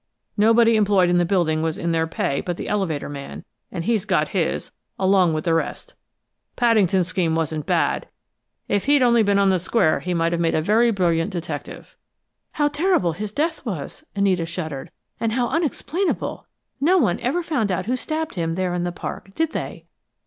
[0.35, 4.03] Nobody employed in the building was in their pay but the elevator man, and he's
[4.03, 5.93] got his, along with the rest!
[6.55, 8.07] Paddington's scheme wasn't bad;
[8.67, 11.95] if he'd only been on the square, he might have made a very brilliant detective!"
[12.53, 14.89] "How terrible his death was!" Anita shuddered.
[15.19, 16.47] "And how unexplainable!
[16.79, 19.85] No one ever found out who stabbed him, there in the park, did they?"